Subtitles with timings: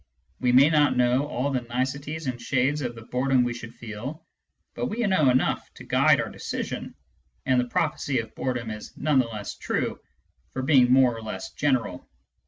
[0.39, 4.25] We may not know all the niceties and shades of the boredom we should feel,
[4.73, 6.95] but we know enough to guide our decision,
[7.45, 9.99] and the prophecy of bore dom is none the less true
[10.53, 12.09] for being more or less general.